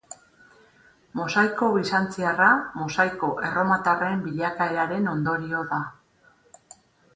Mosaiko 1.19 1.67
bizantziarra 1.75 2.47
mosaiko 2.79 3.31
erromatarraren 3.51 4.25
bilakaeraren 4.31 5.13
ondorio 5.15 5.65
da. 5.77 5.81